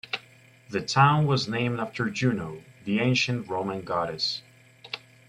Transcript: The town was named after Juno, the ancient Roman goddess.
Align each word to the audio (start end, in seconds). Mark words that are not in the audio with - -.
The 0.71 0.81
town 0.81 1.27
was 1.27 1.47
named 1.47 1.79
after 1.79 2.09
Juno, 2.09 2.63
the 2.85 2.97
ancient 2.99 3.47
Roman 3.47 3.83
goddess. 3.83 4.41